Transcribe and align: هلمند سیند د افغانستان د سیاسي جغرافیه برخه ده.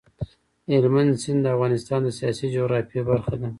هلمند 0.71 1.11
سیند 1.21 1.39
د 1.43 1.47
افغانستان 1.55 1.99
د 2.03 2.09
سیاسي 2.19 2.45
جغرافیه 2.55 3.01
برخه 3.09 3.35
ده. 3.41 3.47